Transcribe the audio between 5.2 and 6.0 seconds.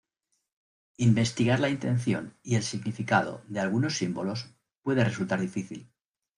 difícil.